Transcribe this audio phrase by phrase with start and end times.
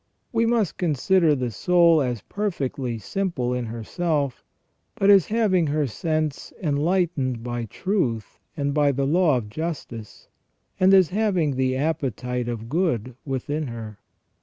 [0.31, 4.43] We must consider the soul as perfectly simple in herself,
[4.95, 10.27] but as having her sense enlightened by truth and by the law of justice,
[10.79, 13.99] and as having the appetite of good within her.